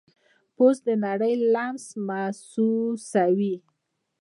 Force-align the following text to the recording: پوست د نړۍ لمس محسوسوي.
پوست 0.55 0.81
د 0.87 0.87
نړۍ 1.05 1.33
لمس 1.53 1.85
محسوسوي. 2.07 3.55